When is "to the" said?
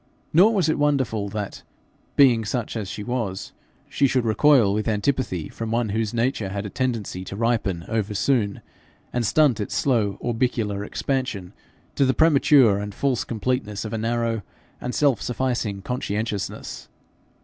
11.93-12.15